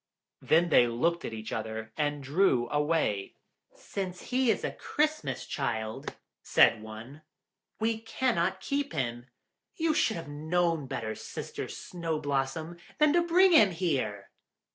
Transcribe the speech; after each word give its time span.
Then 0.41 0.69
they 0.69 0.87
looked 0.87 1.25
at 1.25 1.31
each 1.33 1.51
other, 1.53 1.93
and 1.95 2.23
drew 2.23 2.67
away. 2.71 3.35
"Since 3.75 4.29
he 4.31 4.49
is 4.49 4.63
a 4.63 4.71
Christmas 4.71 5.45
Child," 5.45 6.15
said 6.41 6.81
one, 6.81 7.21
"we 7.79 7.99
cannot 7.99 8.61
keep 8.61 8.93
him. 8.93 9.27
You 9.75 9.93
should 9.93 10.15
have 10.17 10.27
known 10.27 10.87
better, 10.87 11.13
Sister 11.13 11.67
Snow 11.67 12.17
blossom, 12.19 12.77
than 12.97 13.13
to 13.13 13.21
bring 13.21 13.51
him 13.51 13.69
here!" 13.69 14.31